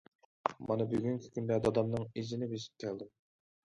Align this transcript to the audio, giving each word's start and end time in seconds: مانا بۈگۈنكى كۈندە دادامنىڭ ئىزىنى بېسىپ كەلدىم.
مانا 0.69 0.87
بۈگۈنكى 0.93 1.29
كۈندە 1.37 1.59
دادامنىڭ 1.67 2.09
ئىزىنى 2.23 2.49
بېسىپ 2.55 2.85
كەلدىم. 2.85 3.13